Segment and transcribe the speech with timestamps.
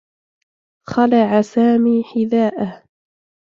[0.89, 2.83] خلع سامي حذاءه.